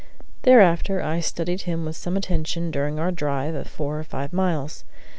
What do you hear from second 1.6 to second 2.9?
him with some attention